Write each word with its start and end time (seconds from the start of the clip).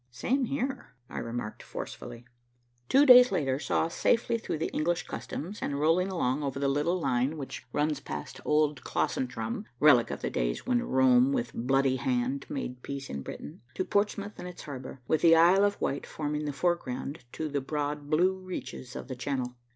"Same 0.09 0.45
here," 0.45 0.95
I 1.11 1.19
remarked 1.19 1.61
forcefully. 1.61 2.25
Two 2.89 3.05
days 3.05 3.31
later 3.31 3.59
saw 3.59 3.85
us 3.85 3.93
safely 3.93 4.39
through 4.39 4.57
the 4.57 4.71
English 4.73 5.03
Customs 5.05 5.59
and 5.61 5.79
rolling 5.79 6.07
along 6.09 6.41
over 6.41 6.57
the 6.57 6.67
little 6.67 6.99
line 6.99 7.37
which 7.37 7.67
runs 7.71 7.99
past 7.99 8.41
old 8.43 8.83
Clausentrum, 8.83 9.65
relic 9.79 10.09
of 10.09 10.21
the 10.23 10.31
days 10.31 10.65
when 10.65 10.81
Rome 10.81 11.31
with 11.31 11.53
bloody 11.53 11.97
hand 11.97 12.47
made 12.49 12.81
peace 12.81 13.11
in 13.11 13.21
Britain, 13.21 13.61
to 13.75 13.85
Portsmouth 13.85 14.39
and 14.39 14.47
its 14.47 14.63
harbor, 14.63 15.01
with 15.07 15.21
the 15.21 15.35
Isle 15.35 15.63
of 15.63 15.79
Wight 15.79 16.07
forming 16.07 16.45
the 16.45 16.51
foreground 16.51 17.23
to 17.33 17.47
the 17.47 17.61
broad 17.61 18.09
blue 18.09 18.33
reaches 18.41 18.95
of 18.95 19.07
the 19.07 19.15
Channel. 19.15 19.55